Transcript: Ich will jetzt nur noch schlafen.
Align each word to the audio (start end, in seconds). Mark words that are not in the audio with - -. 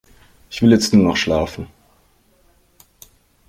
Ich 0.49 0.63
will 0.63 0.71
jetzt 0.71 0.95
nur 0.95 1.03
noch 1.03 1.15
schlafen. 1.15 1.67